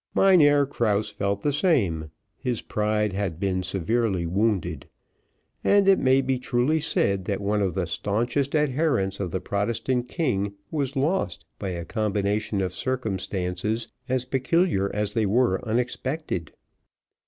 Mynheer 0.15 0.65
Krause 0.65 1.11
felt 1.11 1.43
the 1.43 1.53
same, 1.53 2.09
his 2.35 2.63
pride 2.63 3.13
had 3.13 3.39
been 3.39 3.61
severely 3.61 4.25
wounded; 4.25 4.87
and 5.63 5.87
it 5.87 5.99
may 5.99 6.21
be 6.21 6.39
truly 6.39 6.79
said, 6.79 7.25
that 7.25 7.39
one 7.39 7.61
of 7.61 7.75
the 7.75 7.85
staunchest 7.85 8.55
adherents 8.55 9.19
of 9.19 9.29
the 9.29 9.39
Protestant 9.39 10.07
king 10.09 10.55
was 10.71 10.95
lost 10.95 11.45
by 11.59 11.69
a 11.69 11.85
combination 11.85 12.61
of 12.61 12.73
circumstances 12.73 13.89
as 14.09 14.25
peculiar 14.25 14.89
as 14.91 15.13
they 15.13 15.27
were 15.27 15.63
unexpected. 15.67 16.51